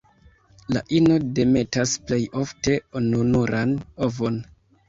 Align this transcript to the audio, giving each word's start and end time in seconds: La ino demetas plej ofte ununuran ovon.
La 0.75 0.81
ino 0.99 1.17
demetas 1.41 1.93
plej 2.07 2.19
ofte 2.45 2.79
ununuran 3.03 3.79
ovon. 4.09 4.43